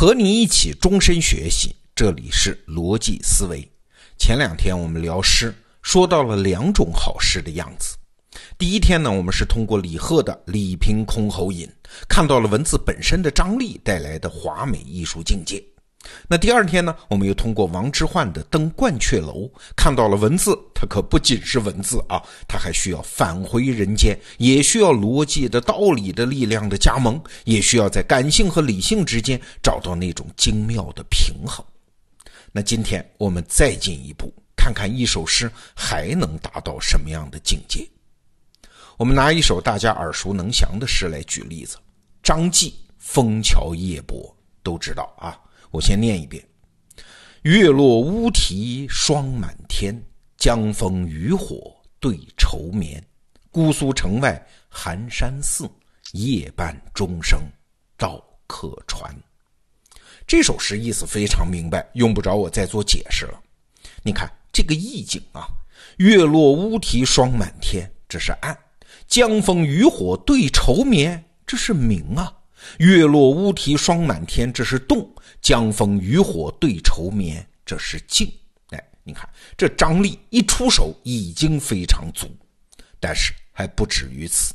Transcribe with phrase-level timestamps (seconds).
[0.00, 3.68] 和你一起终身学习，这里是逻辑思维。
[4.16, 5.52] 前两天我们聊诗，
[5.82, 7.96] 说到了两种好诗的样子。
[8.56, 11.68] 第一天呢，我们是通过李贺的“李凭箜篌引”，
[12.08, 15.60] 看到了文字本身的张力带来的华美艺术境界。
[16.28, 19.42] 那第二天呢，我们又通过王之涣的《登鹳雀楼》，
[19.76, 31.64] 看到了文字，它可不仅是文字啊，它还需要返回人间，也需要逻辑的道理的力量的加盟，也需要在感性和理性之间找到那种精妙的平衡。
[32.52, 37.86] 那今天我们再进一步，看看一首诗还能达到什么样的境界。
[38.96, 41.76] 我们拿一首大家耳熟能详的诗来举例子，
[42.22, 44.18] 张继《枫桥夜泊》，
[44.62, 45.38] 都知道啊。
[45.70, 46.42] 我先念一遍：
[47.42, 50.02] 月落乌啼霜满天，
[50.36, 53.04] 江枫渔火对愁眠。
[53.50, 55.68] 姑苏城外寒山寺，
[56.12, 57.40] 夜半钟声
[57.96, 59.14] 到客船。
[60.26, 63.40] 这首诗意思非常明白，用不着我再做解释了。
[64.02, 65.48] 你看这个意境啊，
[65.96, 68.54] 月落乌啼霜满天，这是暗；
[69.06, 72.37] 江枫渔火对愁眠，这是明啊。
[72.78, 75.00] 月落乌啼霜满天，这是动；
[75.40, 78.30] 江枫渔火对愁眠，这是静。
[78.70, 82.28] 哎，你看这张力一出手已经非常足，
[83.00, 84.54] 但是还不止于此。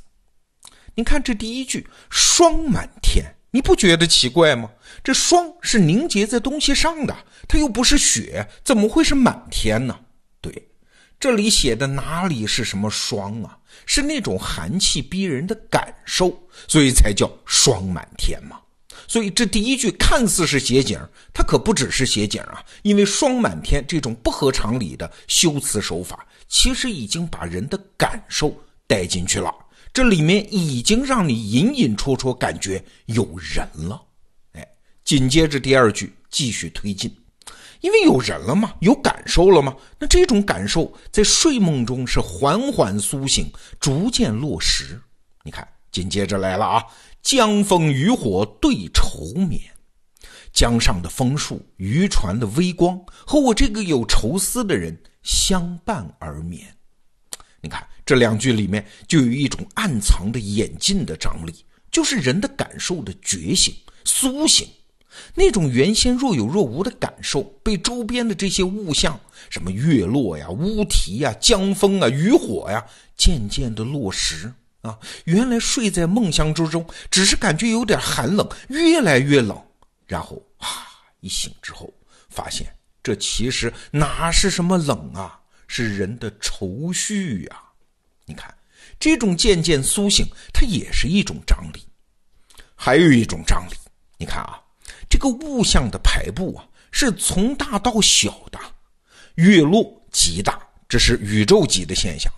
[0.96, 4.70] 你看这第一句“霜满天”，你不觉得奇怪吗？
[5.04, 7.16] 这霜是凝结在东西上的，
[7.48, 10.00] 它又不是雪，怎么会是满天呢？
[10.40, 10.70] 对，
[11.20, 13.58] 这里写的哪里是什么霜啊？
[13.86, 18.60] 是那种寒气逼人的感受，所以才叫霜满天嘛。
[19.08, 21.00] 所以这第一句看似是写景，
[21.34, 22.64] 它可不只是写景啊。
[22.84, 28.56] 因为霜满天这种不合常理的修辞手法，其实已经把人的感受
[28.88, 29.54] 带进去了。
[29.92, 34.02] 这里面已经让你隐隐绰绰感觉有人了。
[34.54, 34.68] 哎，
[35.04, 37.14] 紧接着第二句继续推进。
[37.84, 45.02] 因为有人了嘛，有感受了嘛，那这种感受在睡梦中是缓缓苏醒，逐渐落实。
[45.44, 46.82] 你看，紧接着来了啊，
[47.22, 49.60] 江枫渔火对愁眠，
[50.54, 56.66] 江上的枫树、渔船的微光和我这个有愁思的人相伴而眠。
[57.60, 61.54] 你看这两句里面就有一种暗藏的演进的张力，
[61.92, 64.66] 就是人的感受的觉醒、苏醒。
[65.36, 69.20] 那种原先若有若无的感受，被周边的这些物象，
[69.50, 72.86] 什么月落呀、乌啼呀、江风啊、渔火呀，
[73.16, 74.52] 渐渐的落实
[74.82, 74.98] 啊。
[75.26, 79.60] 原来睡在梦乡之中，只是感觉有点寒冷，越来越冷。
[80.06, 80.68] 然后啊，
[81.22, 81.94] 一醒之后，
[82.30, 82.68] 发现
[83.02, 87.62] 这其实哪是什么冷啊，是人的愁绪呀。
[88.26, 88.54] 你看，
[89.00, 91.84] 这种渐渐苏醒，它也是一种张力。
[92.76, 93.76] 还有一种张力，
[94.18, 94.60] 你看啊。
[95.24, 98.60] 个物象的排布啊，是从大到小的。
[99.36, 102.30] 月落极大，这是宇宙级的现象；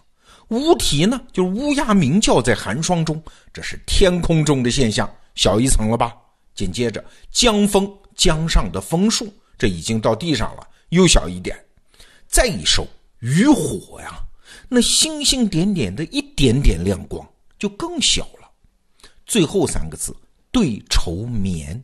[0.50, 3.20] 乌啼呢，就是乌鸦鸣叫在寒霜中，
[3.52, 6.16] 这是天空中的现象，小一层了吧？
[6.54, 11.58] 紧接着，江枫，江上的枫树，这已经到地上了，又小一点。
[12.28, 12.88] 再一收，
[13.20, 14.24] 渔火呀，
[14.70, 18.48] 那星星点点的一点点亮光，就更小了。
[19.26, 20.16] 最后三个字，
[20.52, 21.84] 对愁眠。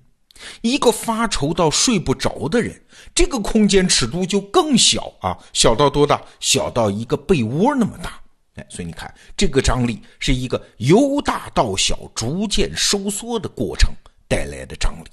[0.61, 2.79] 一个发愁到睡不着的人，
[3.13, 6.21] 这个空间尺度就更小啊，小到多大？
[6.39, 8.21] 小到一个被窝那么大。
[8.55, 13.89] 哎，所以你看，这个张力是一个由大到小逐渐收缩的过程
[14.27, 15.09] 带来的张力。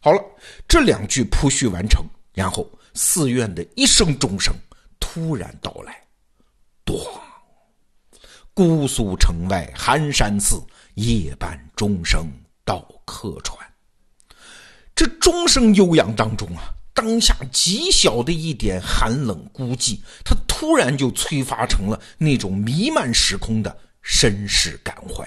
[0.00, 0.20] 好了，
[0.66, 4.54] 这两句铺叙完成，然后寺院的一声钟声
[4.98, 6.02] 突然到来，
[6.86, 7.06] 咣！
[8.54, 10.62] 姑苏城外寒山寺，
[10.94, 12.26] 夜半钟声
[12.64, 13.58] 到客船。
[14.94, 25.24] 这钟声悠扬当中啊，当下极小的一点寒冷孤寂，它突然就催发成了那种弥漫时空的身世感怀。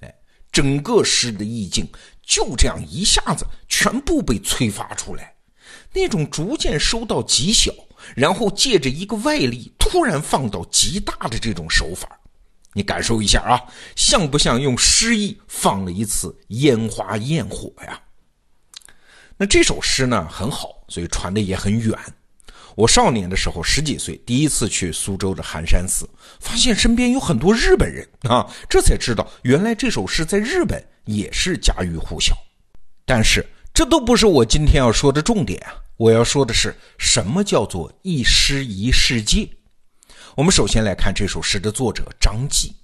[0.00, 0.14] 哎，
[0.50, 1.86] 整个诗的意境
[2.26, 5.34] 就这样一下子全部被催发出来，
[5.92, 7.70] 那种逐渐收到极小，
[8.16, 12.08] 然后借着一个外力突然放到极大的这种手法，
[12.72, 13.60] 你感受一下啊，
[13.94, 18.00] 像不像用诗意放了一次烟花焰火呀？
[19.42, 21.98] 那这首诗呢很好，所以传的也很远。
[22.76, 26.08] 我少年的时候十几岁，第一次去苏州的寒山寺，
[26.38, 32.36] 发现身边有很多日本人啊，这才知道原来这首诗在日本也是家喻户晓。
[33.04, 33.44] 但是
[33.74, 35.74] 这都不是我今天要说的重点啊！
[35.96, 39.48] 我要说的是什么叫做一诗一世界。
[40.36, 42.76] 我们首先来看这首诗的作者张继。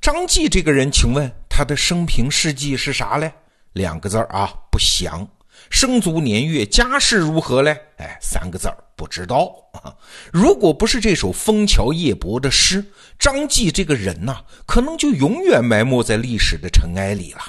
[0.00, 3.30] 张继这个人，请问他的生平事迹是啥嘞？
[3.74, 5.28] 两个字啊，不详。
[5.70, 7.76] 生卒年月家世如何嘞？
[7.96, 9.94] 哎，三个字儿不知道啊。
[10.32, 12.84] 如果不是这首《枫桥夜泊》的诗，
[13.18, 17.40] 张继这个人呐，可能就永远埋没在历史的尘埃里了。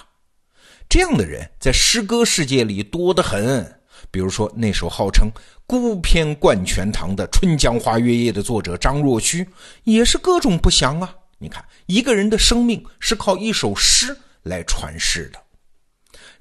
[0.88, 3.80] 这样的人在诗歌世界里多得很。
[4.12, 5.30] 比如说那首号称
[5.68, 9.48] 孤篇贯全唐的《春江花月夜》的作者张若虚，
[9.84, 11.14] 也是各种不详啊。
[11.38, 15.40] 你看，一个人的生命是靠一首诗来传世的。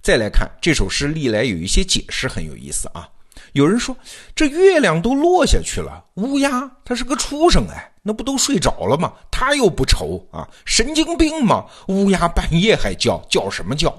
[0.09, 3.07] 再来看这首诗，历来有一些解释很有意思啊。
[3.53, 3.95] 有人说，
[4.35, 9.13] 这月亮都落下去了，乌鸦它是个畜生哎，那不都睡着了吗？
[9.31, 11.67] 它又不愁啊，神经病吗？
[11.89, 13.95] 乌鸦半夜还叫，叫什么叫？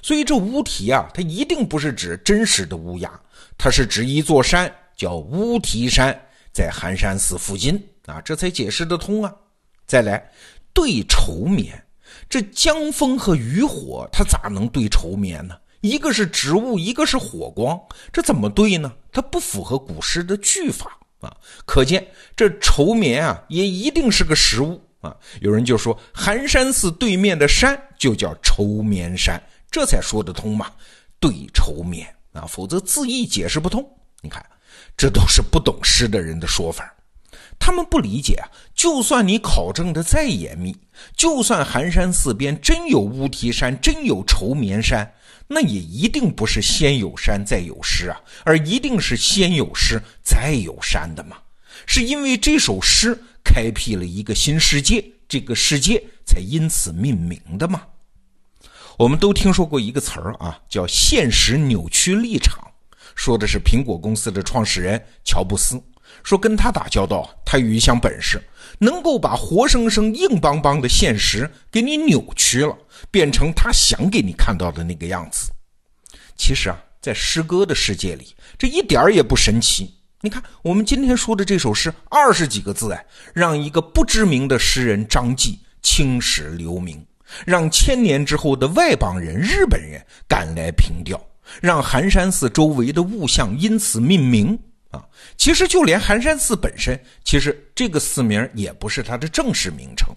[0.00, 3.20] 所以这乌啼啊，它一定不是指真实的乌鸦，
[3.58, 6.18] 它是指一座山，叫乌啼山，
[6.50, 9.30] 在寒山寺附近啊，这才解释得通啊。
[9.86, 10.26] 再来
[10.72, 11.78] 对愁眠。
[12.28, 15.56] 这江风和渔火，它咋能对愁眠呢？
[15.80, 17.78] 一个是植物，一个是火光，
[18.12, 18.92] 这怎么对呢？
[19.10, 21.36] 它不符合古诗的句法啊！
[21.66, 22.06] 可见
[22.36, 25.16] 这愁眠啊，也一定是个实物啊！
[25.40, 30.70] 有人就说寒山寺对面的山就叫愁眠山，这才说得通嘛？
[31.18, 33.84] 对愁眠啊，否则字义解释不通。
[34.20, 34.44] 你看，
[34.96, 36.94] 这都是不懂诗的人的说法。
[37.58, 38.50] 他们不理解啊！
[38.74, 40.76] 就算你考证的再严密，
[41.16, 45.14] 就算寒山寺边真有乌啼山，真有愁眠山，
[45.46, 51.36] 那也一定不是先有山再有诗啊，而一定是先有诗再有山的嘛。
[51.86, 57.82] 是因为这首诗开辟了一个新世界，这个世界才因此命名的嘛。
[58.98, 62.68] 我们都听说过一个词儿啊，叫现实扭曲立场，
[63.14, 65.80] 说的是苹果公司的创始人乔布斯。
[66.22, 68.42] 说跟他打交道，他有一项本事，
[68.78, 72.76] 能够把活生生硬邦邦的现实给你扭曲了，
[73.10, 75.50] 变成他想给你看到的那个样子。
[76.36, 79.94] 其实啊，在诗歌的世界里，这一点儿也不神奇。
[80.20, 87.04] 你看，我们今天说的这首诗，二十几个字，哎，让一个不知名的诗人张继青史留名，
[87.44, 91.20] 让千年之后的外邦人、日本人赶来凭吊，
[91.60, 94.56] 让寒山寺周围的物象因此命名。
[94.92, 95.02] 啊，
[95.36, 100.14] 其实就连寒山寺本身，其实这个寺名也不是它的正式名称，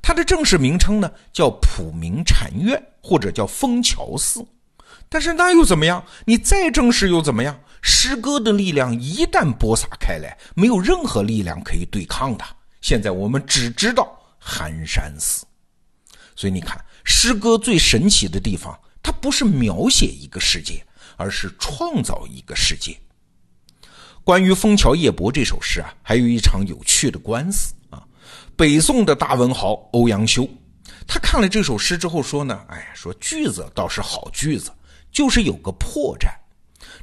[0.00, 4.46] 它的正式名称呢叫普明禅院或者叫枫桥寺。
[5.08, 6.04] 但是那又怎么样？
[6.24, 7.58] 你再正式又怎么样？
[7.82, 12.44] 诗歌的力量一旦播撒开来，没有任何力量可以对抗的。
[12.80, 15.44] 现在我们只知道寒山寺，
[16.36, 20.84] 所以你看，诗歌最神奇的地方，它不是描写一个世界，
[21.16, 22.96] 而是创造一个世界。
[24.24, 28.00] 关于《枫桥夜泊》这首诗啊，还有一场有趣的官司啊。
[28.54, 30.48] 北宋的大文豪欧阳修，
[31.08, 34.70] 他看了这首诗之后说呢：“哎，说句子倒是好句子，
[35.10, 36.28] 就是有个破绽。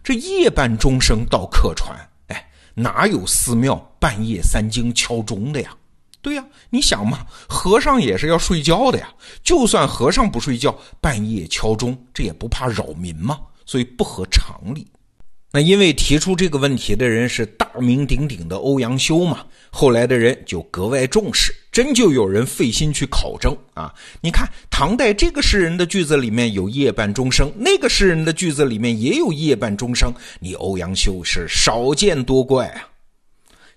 [0.02, 1.94] 这夜半钟声到客船，
[2.28, 5.76] 哎，哪有寺庙半夜三更敲钟的呀？
[6.22, 9.10] 对呀，你想嘛，和尚也是要睡觉的呀。
[9.44, 13.38] 就算和尚不睡觉，半夜敲钟，这也不怕扰民吗？
[13.66, 14.88] 所以不合常理。”
[15.52, 23.92] 那因为提出这个问题的人是大名鼎鼎的欧阳修嘛，后来的人就格外重视，真就有人费心去考证啊。
[24.22, 32.88] 你看唐代这个诗人的句子里面有夜半钟声，那个诗人的句子里面也有夜半钟声，你欧阳修是少见多怪啊。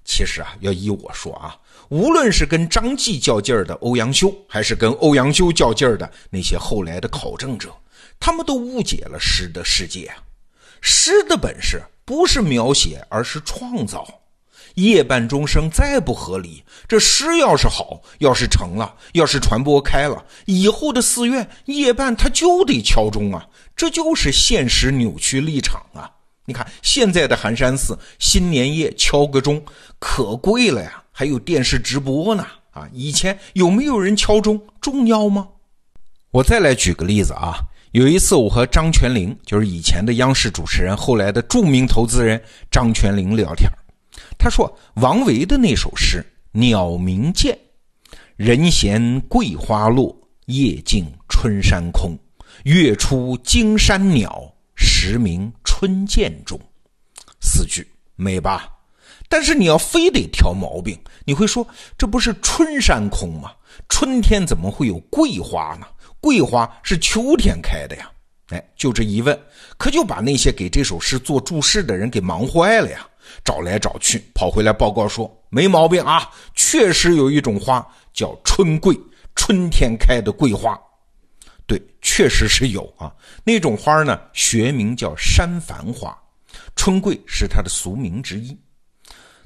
[0.05, 1.57] 其实啊，要依我说啊，
[1.89, 7.75] 无论是跟张继较劲儿的欧阳修，还是跟欧阳修较劲儿的那些后来的考证者，
[8.21, 10.17] 他们都误解了诗的世界啊。
[10.83, 14.07] 诗的本事不是描写，而是创造。
[14.75, 23.47] 夜半钟声再不合理，这诗要是好，要是成了，要是传播开了，以后的寺院夜半他就得敲钟啊！
[23.77, 26.11] 这就是现实扭曲立场啊！
[26.47, 29.63] 你看现在的寒山寺新年夜敲个钟
[29.99, 32.89] 可贵了呀，还有电视直播呢啊！
[32.95, 35.49] 以前有没有人敲钟重要吗？
[36.31, 37.59] 我再来举个例子啊。
[37.93, 43.71] 有一次，我和张泉灵，就是以前的央视主持人，后来的著名投资人张泉灵聊天
[44.39, 46.25] 他说，王维的那首诗
[46.59, 47.53] 《鸟鸣涧》，
[48.37, 52.19] 人闲桂花落，夜静春山空。
[52.65, 56.59] 月出惊山鸟，时鸣春涧中。
[57.43, 58.71] 四句美吧？
[59.29, 61.67] 但是你要非得挑毛病，你会说
[61.99, 63.53] 这不是春山空吗？
[63.91, 65.87] 春天怎么会有桂花呢？
[66.23, 68.09] 桂花是秋天开的呀，
[68.51, 69.39] 哎，就这一问，
[69.77, 73.07] 可就把那些给这首诗做注释的人给忙坏了呀。
[73.45, 78.97] 找来找去，跑回来报告说没毛病啊，确实有一种花叫春桂，
[79.35, 80.81] 春天开的桂花。
[81.67, 83.13] 对，确实是有啊。
[83.43, 86.17] 那种花呢，学名叫山繁花，
[86.77, 88.57] 春桂是它的俗名之一。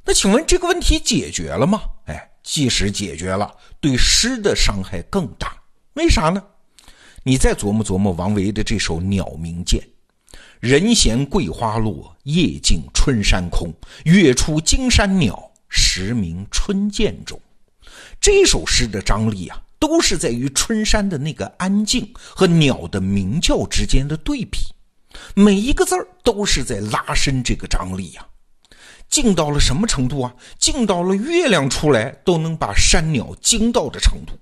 [0.04, 1.80] 那请问这个问题解决了吗？
[2.04, 5.56] 哎，即使解决了，对诗的伤害更大。
[5.94, 6.42] 为啥呢？
[7.28, 9.80] 你再琢磨琢磨王维的这首《鸟鸣涧》
[10.62, 13.74] ：“人闲桂花落，夜静春山空。
[14.04, 17.36] 月出惊山鸟，时鸣春涧中。”
[18.22, 24.58] 这首诗的张力啊，都是在于春山的那个安静和鸟的鸣叫之间的对比，
[25.34, 28.24] 每一个字儿都是在拉伸这个张力呀。
[29.10, 30.32] 静到了什么程度啊？
[30.60, 34.38] 静到了月亮出来都能把山鸟惊到的程度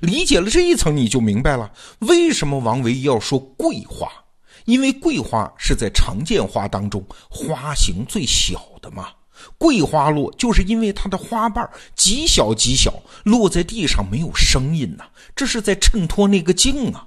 [0.00, 1.70] 理解了这一层，你就明白了
[2.00, 4.08] 为什么王维要说桂花，
[4.64, 9.08] 因为桂花是在常见花当中花型最小的嘛。
[9.58, 12.92] 桂花落，就是因为它的花瓣极小极小，
[13.24, 15.04] 落在地上没有声音呐，
[15.34, 17.06] 这是在衬托那个静啊。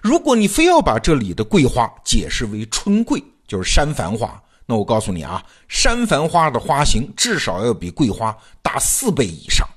[0.00, 4.42] 如果你非要把这里的桂花解释为春桂，就是山繁花。
[4.64, 9.68] 那我告诉你啊，山繁花的花型至少要比桂花大四倍以上。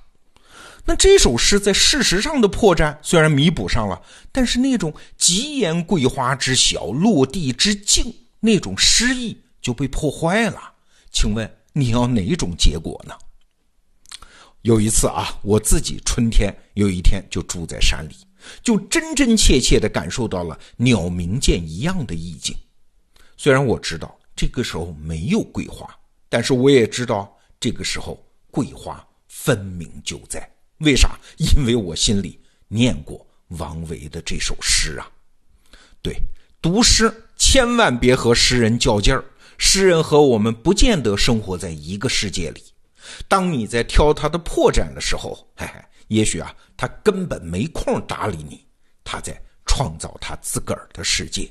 [0.90, 10.74] 那这首诗在事实上的破绽虽然弥补上了，但是那种“极言桂花之小，落地之静”那种诗意就被破坏了。
[11.12, 13.14] 请问你要哪种结果呢？
[14.64, 18.16] 有一次啊，我自己春天有一天就住在山里，
[18.64, 22.56] 就真真切切的感受到了鸟鸣涧一样的意境。
[23.38, 24.18] 虽然我知道。
[24.36, 25.94] 这个时候没有桂花，
[26.30, 30.50] 但是我也知道这个时候桂花分明就在。
[30.80, 31.20] 为啥？
[31.38, 35.10] 因为我心里念过王维的这首诗啊。
[36.02, 36.16] 对，
[36.62, 39.24] 读诗千万别和诗人较劲儿，
[39.58, 42.64] 诗人和我们不见得生活在一个世界里。
[43.28, 48.66] 当你在挑他的破绽的时候，嘿嘿，也许啊，他根本没空搭理你，
[49.04, 51.50] 他在创造他自个儿的世界。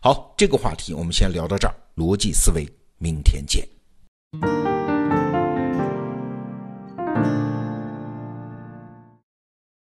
[0.00, 1.74] 好，这个话题我们先聊到这儿。
[1.96, 2.68] 逻辑思维，
[2.98, 3.66] 明天见。